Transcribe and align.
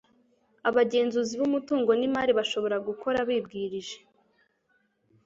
abagenzuzi 0.69 1.33
b'umutungo 1.39 1.91
n'imari 1.99 2.31
bashobora 2.39 2.77
gukora 2.87 3.17
bibwirije 3.27 3.97